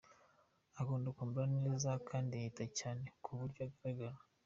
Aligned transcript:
Akunda 0.79 1.07
kwambara 1.15 1.49
neza 1.65 1.89
kandi 2.09 2.33
yita 2.41 2.65
cyane 2.79 3.03
ku 3.23 3.29
buryo 3.39 3.61
agaragara. 3.67 4.17